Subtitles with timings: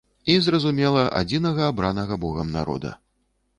[0.35, 2.95] І, зразумела, адзінага абранага богам народа.